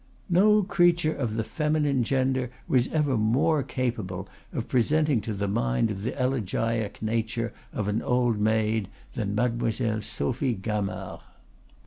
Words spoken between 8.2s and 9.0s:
maid